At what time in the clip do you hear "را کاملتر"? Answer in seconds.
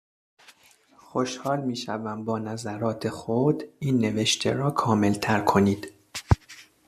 4.53-5.41